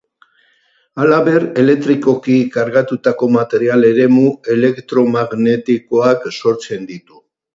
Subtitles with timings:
[1.01, 7.25] Halaber, elektrikoki kargatutako materiak eremu elektromagnetikoak sortzen ditu.